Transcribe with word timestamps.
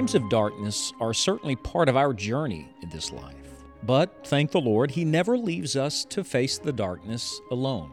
Times 0.00 0.14
of 0.14 0.30
darkness 0.30 0.94
are 0.98 1.12
certainly 1.12 1.56
part 1.56 1.86
of 1.86 1.94
our 1.94 2.14
journey 2.14 2.70
in 2.80 2.88
this 2.88 3.12
life. 3.12 3.34
But 3.82 4.26
thank 4.26 4.50
the 4.50 4.58
Lord, 4.58 4.90
He 4.90 5.04
never 5.04 5.36
leaves 5.36 5.76
us 5.76 6.06
to 6.06 6.24
face 6.24 6.56
the 6.56 6.72
darkness 6.72 7.38
alone. 7.50 7.92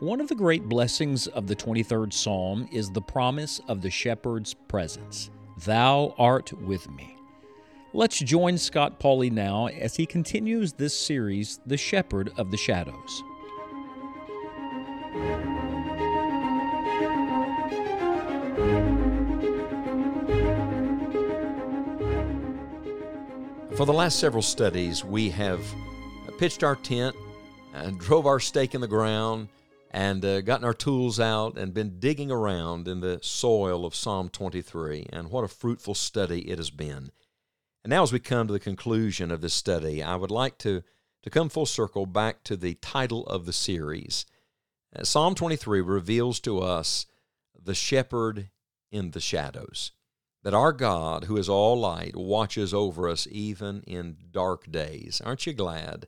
One 0.00 0.20
of 0.20 0.26
the 0.26 0.34
great 0.34 0.68
blessings 0.68 1.28
of 1.28 1.46
the 1.46 1.54
23rd 1.54 2.12
Psalm 2.12 2.68
is 2.72 2.90
the 2.90 3.00
promise 3.00 3.60
of 3.68 3.82
the 3.82 3.90
shepherd's 3.90 4.52
presence 4.52 5.30
Thou 5.64 6.16
art 6.18 6.52
with 6.54 6.90
me. 6.90 7.16
Let's 7.92 8.18
join 8.18 8.58
Scott 8.58 8.98
Pauley 8.98 9.30
now 9.30 9.68
as 9.68 9.94
he 9.94 10.06
continues 10.06 10.72
this 10.72 10.98
series, 10.98 11.60
The 11.66 11.76
Shepherd 11.76 12.32
of 12.36 12.50
the 12.50 12.56
Shadows. 12.56 13.22
For 23.76 23.86
the 23.86 23.92
last 23.92 24.20
several 24.20 24.40
studies, 24.40 25.04
we 25.04 25.30
have 25.30 25.60
pitched 26.38 26.62
our 26.62 26.76
tent 26.76 27.16
and 27.72 27.98
drove 27.98 28.24
our 28.24 28.38
stake 28.38 28.72
in 28.72 28.80
the 28.80 28.86
ground 28.86 29.48
and 29.90 30.24
uh, 30.24 30.42
gotten 30.42 30.64
our 30.64 30.72
tools 30.72 31.18
out 31.18 31.58
and 31.58 31.74
been 31.74 31.98
digging 31.98 32.30
around 32.30 32.86
in 32.86 33.00
the 33.00 33.18
soil 33.20 33.84
of 33.84 33.96
Psalm 33.96 34.28
23. 34.28 35.08
And 35.12 35.28
what 35.28 35.42
a 35.42 35.48
fruitful 35.48 35.96
study 35.96 36.48
it 36.48 36.58
has 36.58 36.70
been. 36.70 37.10
And 37.82 37.90
now, 37.90 38.04
as 38.04 38.12
we 38.12 38.20
come 38.20 38.46
to 38.46 38.52
the 38.52 38.60
conclusion 38.60 39.32
of 39.32 39.40
this 39.40 39.54
study, 39.54 40.04
I 40.04 40.14
would 40.14 40.30
like 40.30 40.56
to, 40.58 40.84
to 41.24 41.30
come 41.30 41.48
full 41.48 41.66
circle 41.66 42.06
back 42.06 42.44
to 42.44 42.56
the 42.56 42.74
title 42.74 43.26
of 43.26 43.44
the 43.44 43.52
series. 43.52 44.24
Uh, 44.94 45.02
Psalm 45.02 45.34
23 45.34 45.80
reveals 45.80 46.38
to 46.40 46.60
us 46.60 47.06
the 47.60 47.74
shepherd 47.74 48.50
in 48.92 49.10
the 49.10 49.20
shadows 49.20 49.90
that 50.44 50.54
our 50.54 50.72
God, 50.72 51.24
who 51.24 51.38
is 51.38 51.48
all 51.48 51.80
light, 51.80 52.14
watches 52.14 52.72
over 52.74 53.08
us 53.08 53.26
even 53.30 53.82
in 53.86 54.16
dark 54.30 54.70
days. 54.70 55.20
Aren't 55.24 55.46
you 55.46 55.54
glad 55.54 56.06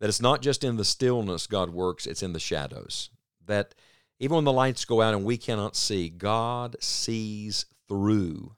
that 0.00 0.08
it's 0.08 0.20
not 0.20 0.42
just 0.42 0.64
in 0.64 0.76
the 0.76 0.84
stillness 0.84 1.46
God 1.46 1.70
works, 1.70 2.06
it's 2.06 2.24
in 2.24 2.32
the 2.32 2.40
shadows? 2.40 3.10
That 3.46 3.74
even 4.18 4.34
when 4.34 4.44
the 4.44 4.52
lights 4.52 4.84
go 4.84 5.00
out 5.00 5.14
and 5.14 5.24
we 5.24 5.36
cannot 5.36 5.76
see, 5.76 6.08
God 6.08 6.76
sees 6.80 7.66
through 7.88 8.56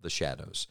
the 0.00 0.10
shadows. 0.10 0.68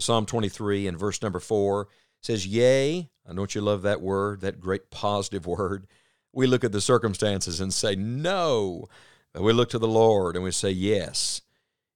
Psalm 0.00 0.26
23 0.26 0.88
and 0.88 0.98
verse 0.98 1.22
number 1.22 1.38
4 1.38 1.86
says, 2.20 2.44
Yea, 2.44 3.08
I 3.28 3.32
don't 3.32 3.54
you 3.54 3.60
love 3.60 3.82
that 3.82 4.00
word, 4.00 4.40
that 4.40 4.60
great 4.60 4.90
positive 4.90 5.46
word. 5.46 5.86
We 6.32 6.48
look 6.48 6.64
at 6.64 6.72
the 6.72 6.80
circumstances 6.80 7.60
and 7.60 7.72
say, 7.72 7.94
No. 7.94 8.88
We 9.34 9.52
look 9.52 9.70
to 9.70 9.78
the 9.78 9.86
Lord 9.86 10.34
and 10.34 10.44
we 10.44 10.50
say, 10.50 10.70
Yes. 10.70 11.42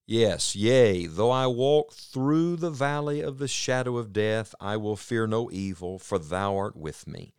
Yes, 0.09 0.55
yea, 0.55 1.07
though 1.07 1.33
I 1.33 1.49
walk 1.49 1.93
through 1.93 2.57
the 2.57 2.71
valley 2.71 3.21
of 3.21 3.39
the 3.39 3.49
shadow 3.49 3.97
of 3.97 4.13
death, 4.13 4.55
I 4.61 4.77
will 4.77 4.95
fear 4.95 5.27
no 5.27 5.51
evil, 5.51 5.99
for 5.99 6.17
thou 6.17 6.57
art 6.57 6.77
with 6.77 7.09
me. 7.09 7.35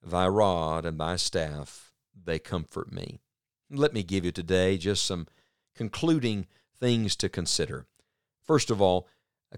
Thy 0.00 0.28
rod 0.28 0.86
and 0.86 1.00
thy 1.00 1.16
staff, 1.16 1.92
they 2.14 2.38
comfort 2.38 2.92
me. 2.92 3.20
Let 3.68 3.92
me 3.92 4.04
give 4.04 4.24
you 4.24 4.30
today 4.30 4.78
just 4.78 5.04
some 5.04 5.26
concluding 5.74 6.46
things 6.78 7.16
to 7.16 7.28
consider. 7.28 7.86
First 8.44 8.70
of 8.70 8.80
all, 8.80 9.08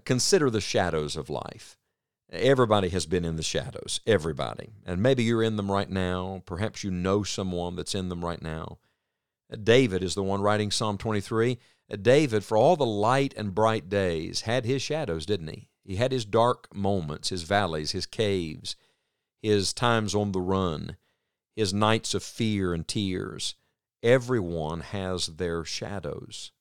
consider 0.03 0.49
the 0.49 0.61
shadows 0.61 1.15
of 1.15 1.29
life. 1.29 1.77
Everybody 2.31 2.89
has 2.89 3.05
been 3.05 3.23
in 3.23 3.35
the 3.35 3.43
shadows, 3.43 4.01
everybody. 4.07 4.69
And 4.83 5.03
maybe 5.03 5.23
you're 5.23 5.43
in 5.43 5.57
them 5.57 5.71
right 5.71 5.89
now. 5.89 6.41
Perhaps 6.47 6.83
you 6.83 6.89
know 6.89 7.21
someone 7.21 7.75
that's 7.75 7.93
in 7.93 8.09
them 8.09 8.25
right 8.25 8.41
now. 8.41 8.79
David 9.63 10.01
is 10.01 10.15
the 10.15 10.23
one 10.23 10.41
writing 10.41 10.71
Psalm 10.71 10.97
23. 10.97 11.59
David, 11.97 12.43
for 12.43 12.57
all 12.57 12.75
the 12.75 12.85
light 12.85 13.33
and 13.35 13.53
bright 13.53 13.89
days, 13.89 14.41
had 14.41 14.65
his 14.65 14.81
shadows, 14.81 15.25
didn't 15.25 15.49
he? 15.49 15.69
He 15.83 15.95
had 15.97 16.11
his 16.11 16.25
dark 16.25 16.73
moments, 16.73 17.29
his 17.29 17.43
valleys, 17.43 17.91
his 17.91 18.05
caves, 18.05 18.75
his 19.41 19.73
times 19.73 20.15
on 20.15 20.31
the 20.31 20.39
run, 20.39 20.97
his 21.55 21.73
nights 21.73 22.13
of 22.13 22.23
fear 22.23 22.73
and 22.73 22.87
tears. 22.87 23.55
Everyone 24.03 24.81
has 24.81 25.27
their 25.27 25.65
shadows. 25.65 26.51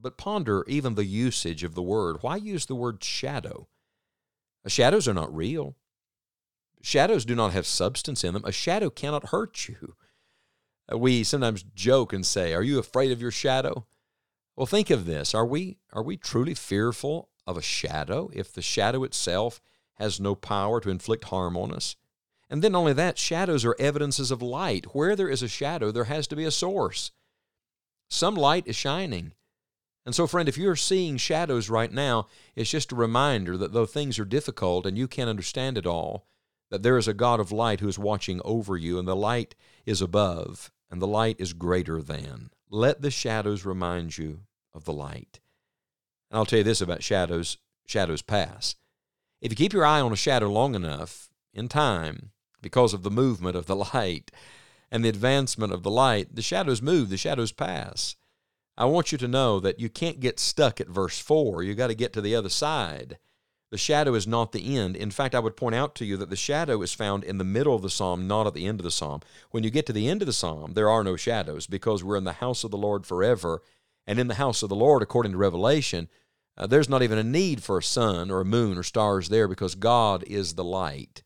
But 0.00 0.16
ponder 0.16 0.64
even 0.68 0.94
the 0.94 1.04
usage 1.04 1.64
of 1.64 1.74
the 1.74 1.82
word. 1.82 2.18
Why 2.20 2.36
use 2.36 2.66
the 2.66 2.74
word 2.74 3.02
shadow? 3.02 3.66
Uh, 4.64 4.68
shadows 4.68 5.08
are 5.08 5.14
not 5.14 5.34
real. 5.34 5.74
Shadows 6.80 7.24
do 7.24 7.34
not 7.34 7.52
have 7.52 7.66
substance 7.66 8.22
in 8.22 8.34
them. 8.34 8.44
A 8.44 8.52
shadow 8.52 8.90
cannot 8.90 9.28
hurt 9.28 9.68
you. 9.68 9.96
Uh, 10.92 10.98
we 10.98 11.24
sometimes 11.24 11.64
joke 11.74 12.12
and 12.12 12.24
say, 12.24 12.54
Are 12.54 12.62
you 12.62 12.78
afraid 12.78 13.10
of 13.10 13.20
your 13.20 13.32
shadow? 13.32 13.86
Well, 14.56 14.66
think 14.66 14.88
of 14.88 15.04
this. 15.04 15.34
Are 15.34 15.44
we, 15.44 15.76
are 15.92 16.02
we 16.02 16.16
truly 16.16 16.54
fearful 16.54 17.28
of 17.46 17.58
a 17.58 17.62
shadow 17.62 18.30
if 18.32 18.52
the 18.52 18.62
shadow 18.62 19.04
itself 19.04 19.60
has 19.94 20.18
no 20.18 20.34
power 20.34 20.80
to 20.80 20.90
inflict 20.90 21.24
harm 21.24 21.56
on 21.56 21.72
us? 21.72 21.96
And 22.48 22.62
then, 22.62 22.74
only 22.74 22.92
that, 22.94 23.18
shadows 23.18 23.64
are 23.64 23.76
evidences 23.78 24.30
of 24.30 24.40
light. 24.40 24.94
Where 24.94 25.14
there 25.14 25.28
is 25.28 25.42
a 25.42 25.48
shadow, 25.48 25.90
there 25.90 26.04
has 26.04 26.26
to 26.28 26.36
be 26.36 26.44
a 26.44 26.50
source. 26.50 27.10
Some 28.08 28.34
light 28.34 28.66
is 28.66 28.76
shining. 28.76 29.32
And 30.06 30.14
so, 30.14 30.26
friend, 30.28 30.48
if 30.48 30.56
you're 30.56 30.76
seeing 30.76 31.16
shadows 31.16 31.68
right 31.68 31.92
now, 31.92 32.28
it's 32.54 32.70
just 32.70 32.92
a 32.92 32.96
reminder 32.96 33.56
that 33.56 33.72
though 33.72 33.86
things 33.86 34.18
are 34.18 34.24
difficult 34.24 34.86
and 34.86 34.96
you 34.96 35.08
can't 35.08 35.28
understand 35.28 35.76
it 35.76 35.86
all, 35.86 36.28
that 36.70 36.82
there 36.82 36.96
is 36.96 37.08
a 37.08 37.14
God 37.14 37.40
of 37.40 37.52
light 37.52 37.80
who 37.80 37.88
is 37.88 37.98
watching 37.98 38.40
over 38.44 38.76
you, 38.76 38.98
and 38.98 39.06
the 39.06 39.16
light 39.16 39.54
is 39.84 40.00
above, 40.00 40.70
and 40.90 41.02
the 41.02 41.06
light 41.06 41.36
is 41.40 41.52
greater 41.52 42.00
than. 42.00 42.50
Let 42.68 43.02
the 43.02 43.10
shadows 43.10 43.64
remind 43.64 44.18
you 44.18 44.40
of 44.74 44.84
the 44.84 44.92
light. 44.92 45.40
And 46.30 46.38
I'll 46.38 46.46
tell 46.46 46.58
you 46.58 46.64
this 46.64 46.80
about 46.80 47.02
shadows 47.02 47.58
shadows 47.86 48.22
pass. 48.22 48.74
If 49.40 49.52
you 49.52 49.56
keep 49.56 49.72
your 49.72 49.86
eye 49.86 50.00
on 50.00 50.12
a 50.12 50.16
shadow 50.16 50.50
long 50.50 50.74
enough, 50.74 51.28
in 51.56 51.68
time, 51.68 52.30
because 52.60 52.92
of 52.92 53.02
the 53.02 53.10
movement 53.10 53.56
of 53.56 53.66
the 53.66 53.76
light 53.94 54.30
and 54.90 55.04
the 55.04 55.08
advancement 55.08 55.72
of 55.72 55.82
the 55.82 55.90
light, 55.90 56.34
the 56.34 56.42
shadows 56.42 56.82
move, 56.82 57.08
the 57.08 57.16
shadows 57.16 57.52
pass. 57.52 58.14
I 58.78 58.84
want 58.84 59.10
you 59.10 59.18
to 59.18 59.28
know 59.28 59.58
that 59.60 59.80
you 59.80 59.88
can't 59.88 60.20
get 60.20 60.38
stuck 60.38 60.80
at 60.80 60.88
verse 60.88 61.18
4. 61.18 61.62
You've 61.62 61.78
got 61.78 61.86
to 61.86 61.94
get 61.94 62.12
to 62.12 62.20
the 62.20 62.36
other 62.36 62.50
side. 62.50 63.18
The 63.76 63.80
shadow 63.80 64.14
is 64.14 64.26
not 64.26 64.52
the 64.52 64.78
end. 64.78 64.96
In 64.96 65.10
fact, 65.10 65.34
I 65.34 65.38
would 65.38 65.54
point 65.54 65.74
out 65.74 65.94
to 65.96 66.06
you 66.06 66.16
that 66.16 66.30
the 66.30 66.34
shadow 66.34 66.80
is 66.80 66.94
found 66.94 67.22
in 67.24 67.36
the 67.36 67.44
middle 67.44 67.74
of 67.74 67.82
the 67.82 67.90
psalm, 67.90 68.26
not 68.26 68.46
at 68.46 68.54
the 68.54 68.64
end 68.64 68.80
of 68.80 68.84
the 68.84 68.90
psalm. 68.90 69.20
When 69.50 69.64
you 69.64 69.68
get 69.68 69.84
to 69.84 69.92
the 69.92 70.08
end 70.08 70.22
of 70.22 70.26
the 70.26 70.32
psalm, 70.32 70.72
there 70.72 70.88
are 70.88 71.04
no 71.04 71.14
shadows 71.14 71.66
because 71.66 72.02
we're 72.02 72.16
in 72.16 72.24
the 72.24 72.32
house 72.32 72.64
of 72.64 72.70
the 72.70 72.78
Lord 72.78 73.04
forever. 73.04 73.60
And 74.06 74.18
in 74.18 74.28
the 74.28 74.36
house 74.36 74.62
of 74.62 74.70
the 74.70 74.74
Lord, 74.74 75.02
according 75.02 75.32
to 75.32 75.36
Revelation, 75.36 76.08
uh, 76.56 76.66
there's 76.66 76.88
not 76.88 77.02
even 77.02 77.18
a 77.18 77.22
need 77.22 77.62
for 77.62 77.76
a 77.76 77.82
sun 77.82 78.30
or 78.30 78.40
a 78.40 78.46
moon 78.46 78.78
or 78.78 78.82
stars 78.82 79.28
there 79.28 79.46
because 79.46 79.74
God 79.74 80.24
is 80.24 80.54
the 80.54 80.64
light. 80.64 81.22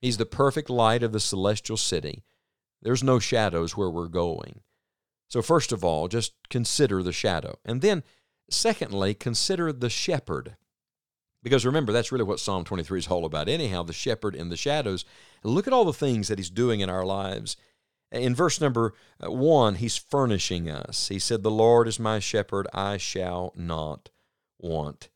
He's 0.00 0.16
the 0.16 0.26
perfect 0.26 0.68
light 0.68 1.04
of 1.04 1.12
the 1.12 1.20
celestial 1.20 1.76
city. 1.76 2.24
There's 2.82 3.04
no 3.04 3.20
shadows 3.20 3.76
where 3.76 3.88
we're 3.88 4.08
going. 4.08 4.62
So, 5.28 5.42
first 5.42 5.70
of 5.70 5.84
all, 5.84 6.08
just 6.08 6.32
consider 6.50 7.04
the 7.04 7.12
shadow. 7.12 7.60
And 7.64 7.82
then, 7.82 8.02
secondly, 8.50 9.14
consider 9.14 9.72
the 9.72 9.90
shepherd. 9.90 10.56
Because 11.42 11.66
remember, 11.66 11.92
that's 11.92 12.12
really 12.12 12.24
what 12.24 12.40
Psalm 12.40 12.64
23 12.64 13.00
is 13.00 13.08
all 13.08 13.24
about. 13.24 13.48
Anyhow, 13.48 13.82
the 13.82 13.92
shepherd 13.92 14.34
in 14.34 14.48
the 14.48 14.56
shadows. 14.56 15.04
Look 15.42 15.66
at 15.66 15.72
all 15.72 15.84
the 15.84 15.92
things 15.92 16.28
that 16.28 16.38
he's 16.38 16.50
doing 16.50 16.80
in 16.80 16.88
our 16.88 17.04
lives. 17.04 17.56
In 18.12 18.34
verse 18.34 18.60
number 18.60 18.94
uh, 19.24 19.30
one, 19.30 19.76
he's 19.76 19.96
furnishing 19.96 20.70
us. 20.70 21.08
He 21.08 21.18
said, 21.18 21.42
The 21.42 21.50
Lord 21.50 21.88
is 21.88 21.98
my 21.98 22.18
shepherd, 22.18 22.68
I 22.72 22.98
shall 22.98 23.52
not 23.56 24.10
want. 24.58 25.08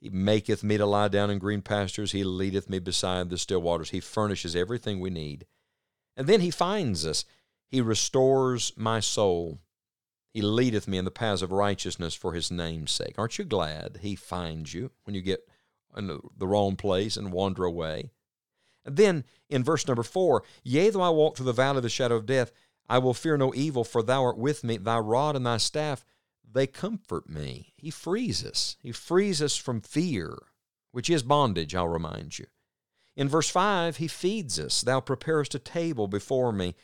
He 0.00 0.10
maketh 0.10 0.64
me 0.64 0.76
to 0.76 0.84
lie 0.84 1.08
down 1.08 1.30
in 1.30 1.38
green 1.38 1.62
pastures. 1.62 2.10
He 2.10 2.24
leadeth 2.24 2.68
me 2.68 2.80
beside 2.80 3.30
the 3.30 3.38
still 3.38 3.62
waters. 3.62 3.90
He 3.90 4.00
furnishes 4.00 4.56
everything 4.56 4.98
we 4.98 5.10
need. 5.10 5.46
And 6.16 6.26
then 6.26 6.40
he 6.40 6.50
finds 6.50 7.06
us. 7.06 7.24
He 7.68 7.80
restores 7.80 8.72
my 8.76 8.98
soul. 8.98 9.60
He 10.34 10.42
leadeth 10.42 10.88
me 10.88 10.98
in 10.98 11.04
the 11.04 11.12
paths 11.12 11.40
of 11.40 11.52
righteousness 11.52 12.14
for 12.14 12.32
his 12.32 12.50
name's 12.50 12.90
sake. 12.90 13.14
Aren't 13.16 13.38
you 13.38 13.44
glad 13.44 14.00
he 14.02 14.16
finds 14.16 14.74
you 14.74 14.90
when 15.04 15.14
you 15.14 15.22
get 15.22 15.48
in 15.96 16.06
the 16.06 16.46
wrong 16.46 16.76
place 16.76 17.16
and 17.16 17.32
wander 17.32 17.64
away. 17.64 18.10
And 18.84 18.96
then 18.96 19.24
in 19.48 19.62
verse 19.62 19.86
number 19.86 20.02
four, 20.02 20.42
yea, 20.64 20.90
though 20.90 21.02
I 21.02 21.10
walk 21.10 21.36
through 21.36 21.46
the 21.46 21.52
valley 21.52 21.78
of 21.78 21.82
the 21.82 21.88
shadow 21.88 22.16
of 22.16 22.26
death, 22.26 22.52
I 22.88 22.98
will 22.98 23.14
fear 23.14 23.36
no 23.36 23.54
evil, 23.54 23.84
for 23.84 24.02
thou 24.02 24.24
art 24.24 24.38
with 24.38 24.64
me, 24.64 24.76
thy 24.76 24.98
rod 24.98 25.36
and 25.36 25.46
thy 25.46 25.58
staff, 25.58 26.04
they 26.50 26.66
comfort 26.66 27.28
me. 27.28 27.72
He 27.76 27.90
frees 27.90 28.44
us. 28.44 28.76
He 28.80 28.92
frees 28.92 29.40
us 29.40 29.56
from 29.56 29.80
fear, 29.80 30.36
which 30.90 31.08
is 31.08 31.22
bondage, 31.22 31.74
I'll 31.74 31.88
remind 31.88 32.38
you. 32.38 32.46
In 33.16 33.28
verse 33.28 33.48
5, 33.48 33.98
he 33.98 34.08
feeds 34.08 34.58
us. 34.58 34.80
Thou 34.80 35.00
preparest 35.00 35.54
a 35.54 35.58
table 35.58 36.08
before 36.08 36.52
me 36.52 36.74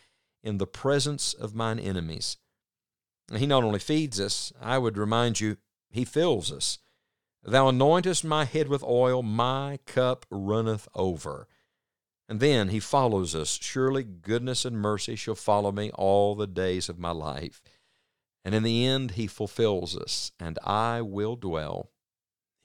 in 0.42 0.58
the 0.58 0.66
presence 0.66 1.34
of 1.34 1.54
mine 1.54 1.78
enemies. 1.78 2.36
He 3.34 3.46
not 3.46 3.64
only 3.64 3.78
feeds 3.78 4.20
us, 4.20 4.52
I 4.60 4.78
would 4.78 4.96
remind 4.96 5.40
you, 5.40 5.56
he 5.90 6.04
fills 6.04 6.52
us. 6.52 6.78
Thou 7.42 7.70
anointest 7.70 8.24
my 8.24 8.44
head 8.44 8.68
with 8.68 8.82
oil, 8.82 9.22
my 9.22 9.78
cup 9.86 10.26
runneth 10.30 10.88
over. 10.94 11.48
And 12.28 12.40
then 12.40 12.68
he 12.68 12.80
follows 12.80 13.34
us. 13.34 13.58
Surely 13.62 14.02
goodness 14.04 14.64
and 14.64 14.76
mercy 14.76 15.16
shall 15.16 15.34
follow 15.34 15.72
me 15.72 15.90
all 15.92 16.34
the 16.34 16.46
days 16.46 16.88
of 16.88 16.98
my 16.98 17.10
life. 17.10 17.62
And 18.44 18.54
in 18.54 18.62
the 18.62 18.84
end, 18.86 19.12
he 19.12 19.26
fulfills 19.26 19.96
us, 19.96 20.32
and 20.38 20.58
I 20.64 21.00
will 21.00 21.36
dwell 21.36 21.90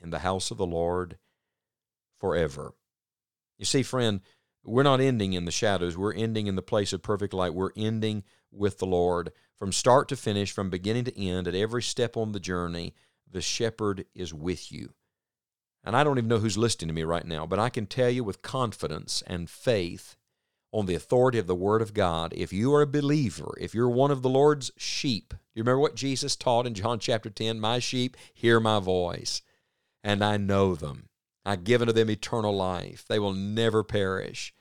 in 0.01 0.09
the 0.09 0.19
house 0.19 0.51
of 0.51 0.57
the 0.57 0.65
Lord 0.65 1.17
forever. 2.17 2.73
You 3.57 3.65
see, 3.65 3.83
friend, 3.83 4.21
we're 4.63 4.83
not 4.83 5.01
ending 5.01 5.33
in 5.33 5.45
the 5.45 5.51
shadows. 5.51 5.97
We're 5.97 6.13
ending 6.13 6.47
in 6.47 6.55
the 6.55 6.61
place 6.61 6.93
of 6.93 7.01
perfect 7.01 7.33
light. 7.33 7.53
We're 7.53 7.71
ending 7.75 8.23
with 8.51 8.77
the 8.79 8.85
Lord. 8.85 9.31
From 9.57 9.71
start 9.71 10.09
to 10.09 10.15
finish, 10.15 10.51
from 10.51 10.69
beginning 10.69 11.05
to 11.05 11.19
end, 11.19 11.47
at 11.47 11.55
every 11.55 11.83
step 11.83 12.17
on 12.17 12.31
the 12.31 12.39
journey, 12.39 12.93
the 13.33 13.41
shepherd 13.41 14.05
is 14.15 14.33
with 14.33 14.71
you. 14.71 14.93
And 15.83 15.95
I 15.95 16.03
don't 16.03 16.17
even 16.17 16.29
know 16.29 16.39
who's 16.39 16.57
listening 16.57 16.87
to 16.87 16.93
me 16.93 17.03
right 17.03 17.25
now, 17.25 17.45
but 17.45 17.59
I 17.59 17.69
can 17.69 17.85
tell 17.85 18.09
you 18.09 18.23
with 18.23 18.41
confidence 18.41 19.21
and 19.27 19.49
faith 19.49 20.15
on 20.71 20.87
the 20.87 20.95
authority 20.95 21.37
of 21.37 21.45
the 21.45 21.55
Word 21.55 21.81
of 21.81 21.93
God, 21.93 22.33
if 22.35 22.51
you 22.51 22.73
are 22.73 22.81
a 22.81 22.87
believer, 22.87 23.53
if 23.59 23.75
you're 23.75 23.89
one 23.89 24.09
of 24.09 24.23
the 24.23 24.29
Lord's 24.29 24.71
sheep, 24.75 25.29
do 25.29 25.37
you 25.53 25.63
remember 25.63 25.79
what 25.79 25.95
Jesus 25.95 26.35
taught 26.35 26.65
in 26.65 26.73
John 26.73 26.97
chapter 26.97 27.29
10? 27.29 27.59
My 27.59 27.77
sheep 27.77 28.17
hear 28.33 28.59
my 28.59 28.79
voice, 28.79 29.43
and 30.03 30.23
I 30.23 30.37
know 30.37 30.73
them. 30.73 31.09
I've 31.45 31.63
given 31.63 31.87
to 31.87 31.93
them 31.93 32.09
eternal 32.09 32.55
life. 32.55 33.05
They 33.07 33.19
will 33.19 33.33
never 33.33 33.83
perish. 33.83 34.53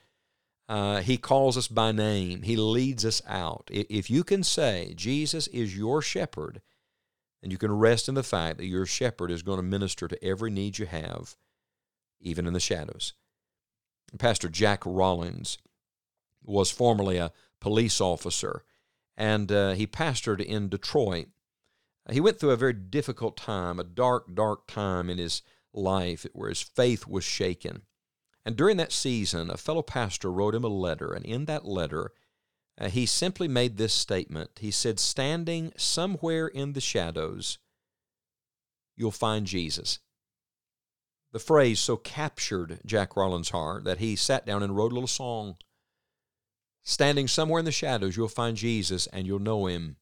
Uh, 0.69 1.01
he 1.01 1.17
calls 1.17 1.57
us 1.57 1.69
by 1.69 1.93
name. 1.93 2.43
He 2.43 2.57
leads 2.57 3.05
us 3.05 3.23
out. 3.27 3.69
If 3.71 4.11
you 4.11 4.23
can 4.23 4.43
say 4.43 4.93
Jesus 4.95 5.47
is 5.49 5.77
your 5.77 6.03
shepherd, 6.03 6.61
then 7.43 7.51
you 7.51 7.59
can 7.59 7.73
rest 7.73 8.09
in 8.09 8.15
the 8.15 8.23
fact 8.23 8.59
that 8.59 8.67
your 8.67 8.87
shepherd 8.87 9.31
is 9.31 9.43
going 9.43 9.59
to 9.59 9.63
minister 9.63 10.09
to 10.09 10.25
every 10.25 10.51
need 10.51 10.79
you 10.79 10.87
have, 10.87 11.37
even 12.21 12.47
in 12.47 12.53
the 12.53 12.61
shadows. 12.61 13.15
Pastor 14.19 14.49
Jack 14.49 14.83
Rollins 14.87 15.59
was 16.45 16.71
formerly 16.71 17.17
a 17.17 17.33
police 17.61 18.01
officer, 18.01 18.65
and 19.17 19.51
uh, 19.51 19.73
he 19.73 19.87
pastored 19.87 20.41
in 20.41 20.69
Detroit. 20.69 21.29
He 22.11 22.21
went 22.21 22.39
through 22.39 22.51
a 22.51 22.57
very 22.57 22.73
difficult 22.73 23.37
time, 23.37 23.79
a 23.79 23.85
dark, 23.85 24.35
dark 24.35 24.67
time 24.67 25.09
in 25.09 25.19
his 25.19 25.43
life 25.73 26.27
where 26.33 26.49
his 26.49 26.63
faith 26.63 27.07
was 27.07 27.25
shaken. 27.25 27.83
And 28.45 28.57
during 28.57 28.77
that 28.79 28.93
season, 28.93 29.51
a 29.51 29.57
fellow 29.57 29.83
pastor 29.83 30.31
wrote 30.31 30.55
him 30.55 30.65
a 30.65 30.69
letter, 30.69 31.13
and 31.13 31.25
in 31.25 31.45
that 31.45 31.65
letter, 31.65 32.13
uh, 32.79 32.89
he 32.89 33.07
simply 33.07 33.49
made 33.49 33.77
this 33.77 33.93
statement. 33.93 34.51
He 34.61 34.71
said, 34.71 34.99
Standing 34.99 35.73
somewhere 35.77 36.49
in 36.49 36.73
the 36.73 36.81
shadows, 36.81 37.59
you'll 38.97 39.11
find 39.11 39.47
Jesus. 39.47 39.99
The 41.33 41.39
phrase 41.39 41.81
so 41.81 41.97
captured 41.97 42.81
Jack 42.85 43.17
Rollins' 43.17 43.51
heart 43.51 43.85
that 43.85 43.99
he 43.99 44.17
sat 44.17 44.45
down 44.45 44.63
and 44.63 44.77
wrote 44.77 44.93
a 44.93 44.95
little 44.95 45.07
song. 45.07 45.57
Standing 46.83 47.29
somewhere 47.29 47.61
in 47.61 47.65
the 47.65 47.73
shadows, 47.73 48.17
you'll 48.17 48.29
find 48.29 48.57
Jesus, 48.57 49.07
and 49.09 49.27
you'll 49.27 49.39
know 49.39 49.67
him 49.67 49.97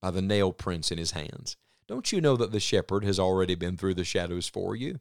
by 0.00 0.10
the 0.10 0.22
nail 0.22 0.52
prints 0.52 0.90
in 0.90 0.98
his 0.98 1.12
hands. 1.12 1.56
Don't 1.86 2.12
you 2.12 2.20
know 2.20 2.36
that 2.36 2.52
the 2.52 2.60
shepherd 2.60 3.04
has 3.04 3.18
already 3.18 3.54
been 3.54 3.76
through 3.76 3.94
the 3.94 4.04
shadows 4.04 4.48
for 4.48 4.74
you? 4.74 5.00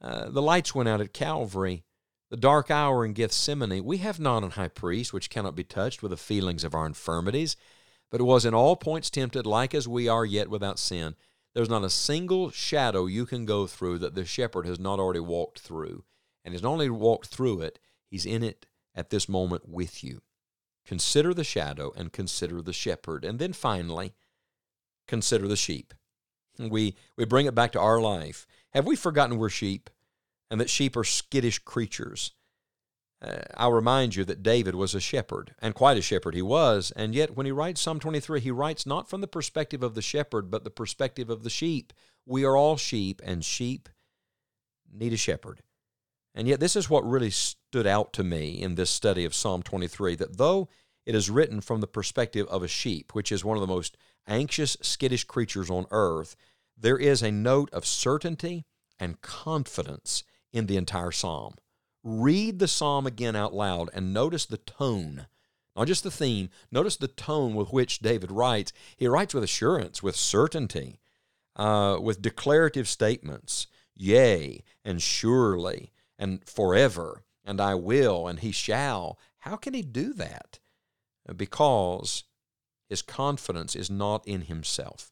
Uh, 0.00 0.28
the 0.28 0.42
lights 0.42 0.74
went 0.74 0.88
out 0.88 1.00
at 1.00 1.12
Calvary, 1.12 1.84
the 2.30 2.36
dark 2.36 2.70
hour 2.70 3.04
in 3.04 3.12
Gethsemane. 3.12 3.84
We 3.84 3.98
have 3.98 4.18
not 4.18 4.42
an 4.42 4.52
high 4.52 4.68
priest 4.68 5.12
which 5.12 5.30
cannot 5.30 5.54
be 5.54 5.64
touched 5.64 6.02
with 6.02 6.10
the 6.10 6.16
feelings 6.16 6.64
of 6.64 6.74
our 6.74 6.86
infirmities, 6.86 7.56
but 8.10 8.22
was 8.22 8.44
in 8.44 8.54
all 8.54 8.76
points 8.76 9.10
tempted, 9.10 9.46
like 9.46 9.74
as 9.74 9.86
we 9.86 10.08
are, 10.08 10.24
yet 10.24 10.48
without 10.48 10.78
sin. 10.78 11.14
There's 11.54 11.70
not 11.70 11.84
a 11.84 11.90
single 11.90 12.50
shadow 12.50 13.06
you 13.06 13.26
can 13.26 13.44
go 13.44 13.66
through 13.66 13.98
that 13.98 14.14
the 14.14 14.24
shepherd 14.24 14.66
has 14.66 14.80
not 14.80 14.98
already 14.98 15.20
walked 15.20 15.60
through. 15.60 16.04
And 16.44 16.52
he's 16.52 16.62
not 16.62 16.72
only 16.72 16.90
walked 16.90 17.28
through 17.28 17.60
it, 17.60 17.78
he's 18.10 18.26
in 18.26 18.42
it 18.42 18.66
at 18.94 19.10
this 19.10 19.28
moment 19.28 19.68
with 19.68 20.02
you. 20.02 20.20
Consider 20.84 21.32
the 21.32 21.44
shadow 21.44 21.92
and 21.96 22.12
consider 22.12 22.60
the 22.60 22.72
shepherd. 22.72 23.24
And 23.24 23.38
then 23.38 23.52
finally, 23.52 24.14
consider 25.06 25.48
the 25.48 25.56
sheep. 25.56 25.94
We, 26.58 26.96
we 27.16 27.24
bring 27.24 27.46
it 27.46 27.54
back 27.54 27.72
to 27.72 27.80
our 27.80 28.00
life. 28.00 28.46
Have 28.70 28.86
we 28.86 28.96
forgotten 28.96 29.38
we're 29.38 29.48
sheep 29.48 29.90
and 30.50 30.60
that 30.60 30.70
sheep 30.70 30.96
are 30.96 31.04
skittish 31.04 31.58
creatures? 31.58 32.32
Uh, 33.22 33.42
I'll 33.56 33.72
remind 33.72 34.16
you 34.16 34.24
that 34.24 34.42
David 34.42 34.74
was 34.74 34.94
a 34.94 35.00
shepherd, 35.00 35.54
and 35.60 35.74
quite 35.74 35.96
a 35.96 36.02
shepherd 36.02 36.34
he 36.34 36.42
was, 36.42 36.92
and 36.94 37.14
yet 37.14 37.36
when 37.36 37.46
he 37.46 37.52
writes 37.52 37.80
Psalm 37.80 37.98
23, 37.98 38.40
he 38.40 38.50
writes 38.50 38.84
not 38.84 39.08
from 39.08 39.20
the 39.20 39.26
perspective 39.26 39.82
of 39.82 39.94
the 39.94 40.02
shepherd, 40.02 40.50
but 40.50 40.64
the 40.64 40.70
perspective 40.70 41.30
of 41.30 41.42
the 41.42 41.50
sheep. 41.50 41.92
We 42.26 42.44
are 42.44 42.56
all 42.56 42.76
sheep, 42.76 43.22
and 43.24 43.44
sheep 43.44 43.88
need 44.92 45.12
a 45.12 45.16
shepherd. 45.16 45.62
And 46.34 46.48
yet, 46.48 46.60
this 46.60 46.76
is 46.76 46.90
what 46.90 47.08
really 47.08 47.30
stood 47.30 47.86
out 47.86 48.12
to 48.14 48.24
me 48.24 48.60
in 48.60 48.74
this 48.74 48.90
study 48.90 49.24
of 49.24 49.34
Psalm 49.34 49.62
23 49.62 50.16
that 50.16 50.36
though 50.36 50.68
it 51.06 51.14
is 51.14 51.30
written 51.30 51.60
from 51.60 51.80
the 51.80 51.86
perspective 51.86 52.46
of 52.48 52.62
a 52.62 52.68
sheep, 52.68 53.14
which 53.14 53.30
is 53.30 53.44
one 53.44 53.56
of 53.56 53.60
the 53.60 53.66
most 53.66 53.96
anxious, 54.26 54.76
skittish 54.82 55.24
creatures 55.24 55.70
on 55.70 55.86
earth, 55.90 56.34
there 56.76 56.98
is 56.98 57.22
a 57.22 57.30
note 57.30 57.70
of 57.72 57.86
certainty 57.86 58.64
and 58.98 59.20
confidence 59.20 60.24
in 60.54 60.66
the 60.66 60.76
entire 60.78 61.10
psalm. 61.10 61.54
Read 62.02 62.58
the 62.58 62.68
psalm 62.68 63.06
again 63.06 63.34
out 63.34 63.52
loud 63.52 63.90
and 63.92 64.14
notice 64.14 64.46
the 64.46 64.58
tone, 64.58 65.26
not 65.76 65.88
just 65.88 66.04
the 66.04 66.10
theme, 66.10 66.48
notice 66.70 66.96
the 66.96 67.08
tone 67.08 67.54
with 67.54 67.72
which 67.72 67.98
David 67.98 68.30
writes. 68.30 68.72
He 68.96 69.08
writes 69.08 69.34
with 69.34 69.42
assurance, 69.42 70.02
with 70.02 70.16
certainty, 70.16 71.00
uh, 71.56 71.98
with 72.00 72.22
declarative 72.22 72.88
statements, 72.88 73.66
yea, 73.94 74.62
and 74.84 75.02
surely, 75.02 75.92
and 76.18 76.46
forever, 76.48 77.24
and 77.44 77.60
I 77.60 77.74
will, 77.74 78.28
and 78.28 78.38
he 78.38 78.52
shall. 78.52 79.18
How 79.38 79.56
can 79.56 79.74
he 79.74 79.82
do 79.82 80.12
that? 80.14 80.60
Because 81.34 82.24
his 82.88 83.02
confidence 83.02 83.74
is 83.74 83.90
not 83.90 84.26
in 84.28 84.42
himself. 84.42 85.10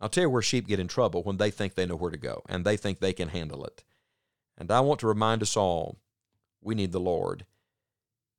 I'll 0.00 0.08
tell 0.08 0.22
you 0.22 0.30
where 0.30 0.42
sheep 0.42 0.66
get 0.66 0.80
in 0.80 0.88
trouble 0.88 1.22
when 1.22 1.36
they 1.36 1.50
think 1.50 1.74
they 1.74 1.86
know 1.86 1.96
where 1.96 2.10
to 2.10 2.16
go 2.16 2.42
and 2.48 2.64
they 2.64 2.76
think 2.76 2.98
they 2.98 3.12
can 3.12 3.28
handle 3.28 3.64
it. 3.64 3.84
And 4.56 4.70
I 4.70 4.80
want 4.80 5.00
to 5.00 5.06
remind 5.06 5.42
us 5.42 5.56
all 5.56 5.98
we 6.60 6.74
need 6.74 6.92
the 6.92 7.00
Lord. 7.00 7.44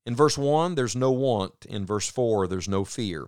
In 0.06 0.16
verse 0.16 0.38
1, 0.38 0.76
there's 0.76 0.96
no 0.96 1.12
want. 1.12 1.66
In 1.68 1.86
verse 1.86 2.10
4, 2.10 2.48
there's 2.48 2.68
no 2.68 2.86
fear. 2.86 3.28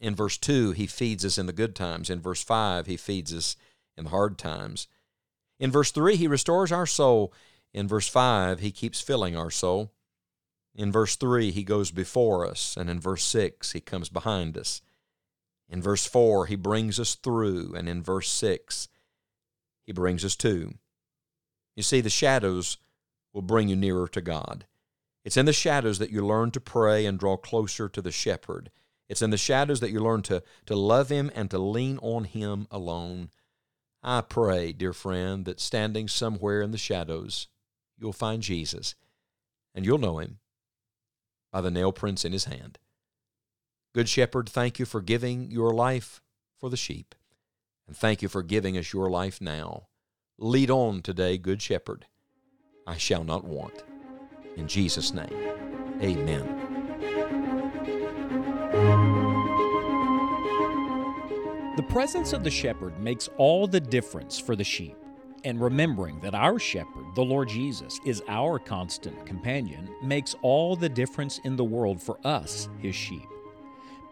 In 0.00 0.14
verse 0.14 0.38
2, 0.38 0.72
he 0.72 0.86
feeds 0.86 1.24
us 1.24 1.38
in 1.38 1.46
the 1.46 1.52
good 1.52 1.74
times. 1.76 2.10
In 2.10 2.20
verse 2.20 2.42
5, 2.42 2.86
he 2.86 2.96
feeds 2.96 3.32
us 3.34 3.56
in 3.96 4.04
the 4.04 4.10
hard 4.10 4.38
times. 4.38 4.88
In 5.58 5.70
verse 5.70 5.90
3, 5.90 6.16
he 6.16 6.26
restores 6.26 6.72
our 6.72 6.86
soul. 6.86 7.32
In 7.72 7.86
verse 7.86 8.08
5, 8.08 8.60
he 8.60 8.70
keeps 8.70 9.00
filling 9.00 9.36
our 9.36 9.50
soul. 9.50 9.92
In 10.74 10.90
verse 10.90 11.16
3, 11.16 11.50
he 11.50 11.62
goes 11.62 11.90
before 11.90 12.46
us, 12.46 12.76
and 12.76 12.88
in 12.88 12.98
verse 13.00 13.24
6, 13.24 13.72
he 13.72 13.80
comes 13.80 14.08
behind 14.08 14.56
us. 14.56 14.80
In 15.68 15.82
verse 15.82 16.06
4, 16.06 16.46
he 16.46 16.56
brings 16.56 16.98
us 16.98 17.14
through, 17.14 17.74
and 17.76 17.88
in 17.88 18.02
verse 18.02 18.30
6, 18.30 18.88
he 19.84 19.92
brings 19.92 20.24
us 20.24 20.34
to. 20.36 20.74
You 21.80 21.84
see, 21.84 22.02
the 22.02 22.10
shadows 22.10 22.76
will 23.32 23.40
bring 23.40 23.68
you 23.68 23.74
nearer 23.74 24.06
to 24.08 24.20
God. 24.20 24.66
It's 25.24 25.38
in 25.38 25.46
the 25.46 25.52
shadows 25.54 25.98
that 25.98 26.10
you 26.10 26.20
learn 26.20 26.50
to 26.50 26.60
pray 26.60 27.06
and 27.06 27.18
draw 27.18 27.38
closer 27.38 27.88
to 27.88 28.02
the 28.02 28.12
shepherd. 28.12 28.70
It's 29.08 29.22
in 29.22 29.30
the 29.30 29.38
shadows 29.38 29.80
that 29.80 29.90
you 29.90 30.00
learn 30.00 30.20
to, 30.24 30.42
to 30.66 30.76
love 30.76 31.08
him 31.08 31.30
and 31.34 31.50
to 31.50 31.58
lean 31.58 31.96
on 32.02 32.24
him 32.24 32.66
alone. 32.70 33.30
I 34.02 34.20
pray, 34.20 34.72
dear 34.72 34.92
friend, 34.92 35.46
that 35.46 35.58
standing 35.58 36.06
somewhere 36.06 36.60
in 36.60 36.70
the 36.70 36.76
shadows, 36.76 37.48
you'll 37.98 38.12
find 38.12 38.42
Jesus 38.42 38.94
and 39.74 39.86
you'll 39.86 39.96
know 39.96 40.18
him 40.18 40.38
by 41.50 41.62
the 41.62 41.70
nail 41.70 41.92
prints 41.92 42.26
in 42.26 42.32
his 42.32 42.44
hand. 42.44 42.78
Good 43.94 44.10
Shepherd, 44.10 44.50
thank 44.50 44.78
you 44.78 44.84
for 44.84 45.00
giving 45.00 45.50
your 45.50 45.72
life 45.72 46.20
for 46.58 46.68
the 46.68 46.76
sheep, 46.76 47.14
and 47.86 47.96
thank 47.96 48.20
you 48.20 48.28
for 48.28 48.42
giving 48.42 48.76
us 48.76 48.92
your 48.92 49.08
life 49.08 49.40
now. 49.40 49.86
Lead 50.42 50.70
on 50.70 51.02
today, 51.02 51.36
Good 51.36 51.60
Shepherd. 51.60 52.06
I 52.86 52.96
shall 52.96 53.24
not 53.24 53.44
want. 53.44 53.84
In 54.56 54.66
Jesus' 54.66 55.12
name, 55.12 55.34
amen. 56.00 56.56
The 61.76 61.82
presence 61.82 62.32
of 62.32 62.42
the 62.42 62.50
shepherd 62.50 62.98
makes 62.98 63.28
all 63.36 63.66
the 63.66 63.80
difference 63.80 64.38
for 64.38 64.56
the 64.56 64.64
sheep 64.64 64.96
and 65.44 65.60
remembering 65.60 66.18
that 66.20 66.34
our 66.34 66.58
shepherd, 66.58 67.04
the 67.14 67.22
Lord 67.22 67.50
Jesus, 67.50 68.00
is 68.06 68.22
our 68.26 68.58
constant 68.58 69.26
companion 69.26 69.90
makes 70.02 70.34
all 70.40 70.74
the 70.74 70.88
difference 70.88 71.38
in 71.44 71.54
the 71.54 71.64
world 71.64 72.00
for 72.00 72.18
us, 72.26 72.70
his 72.78 72.94
sheep. 72.94 73.28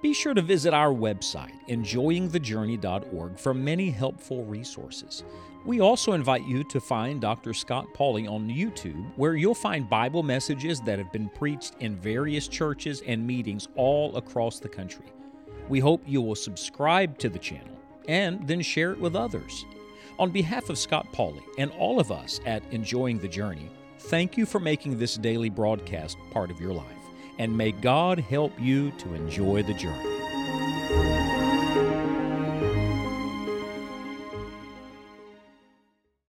Be 0.01 0.15
sure 0.15 0.33
to 0.33 0.43
visit 0.43 0.73
our 0.73 0.95
website, 0.95 1.59
enjoyingthejourney.org, 1.69 3.37
for 3.37 3.53
many 3.53 3.91
helpful 3.91 4.45
resources. 4.45 5.25
We 5.65 5.81
also 5.81 6.13
invite 6.13 6.47
you 6.47 6.63
to 6.65 6.81
find 6.81 7.21
Dr. 7.21 7.53
Scott 7.53 7.87
Pauley 7.95 8.31
on 8.31 8.49
YouTube, 8.49 9.05
where 9.17 9.35
you'll 9.35 9.57
find 9.57 9.91
Bible 9.91 10.23
messages 10.23 10.81
that 10.83 11.01
have 11.01 11.11
been 11.11 11.29
preached 11.29 11.75
in 11.81 11.97
various 11.97 12.47
churches 12.47 13.03
and 13.09 13.27
meetings 13.27 13.67
all 13.75 14.17
across 14.17 14.61
the 14.61 14.69
country. 14.69 15.07
We 15.69 15.81
hope 15.81 16.03
you 16.07 16.23
will 16.23 16.37
subscribe 16.37 17.19
to 17.19 17.29
the 17.29 17.39
channel 17.41 17.77
and 18.07 18.47
then 18.47 18.63
share 18.63 18.93
it 18.93 19.01
with 19.01 19.17
others. 19.17 19.65
On 20.21 20.31
behalf 20.31 20.71
of 20.71 20.79
Scott 20.79 21.13
Pauley 21.13 21.43
and 21.59 21.73
all 21.73 21.99
of 21.99 22.13
us 22.13 22.41
at 22.47 22.63
Enjoying 22.71 23.19
the 23.19 23.29
Journey, 23.29 23.69
thank 23.99 24.37
you 24.37 24.47
for 24.47 24.61
making 24.61 24.97
this 24.97 25.17
daily 25.17 25.51
broadcast 25.51 26.19
part 26.31 26.53
of 26.53 26.61
your 26.61 26.73
life, 26.73 26.98
and 27.39 27.57
may 27.57 27.73
God 27.73 28.19
help 28.19 28.53
you 28.59 28.91
to 28.93 29.15
enjoy 29.15 29.63
the 29.63 29.75
journey. 29.75 30.18